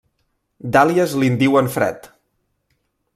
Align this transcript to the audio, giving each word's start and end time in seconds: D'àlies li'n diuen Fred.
D'àlies 0.77 1.13
li'n 1.23 1.37
diuen 1.43 1.71
Fred. 1.77 2.09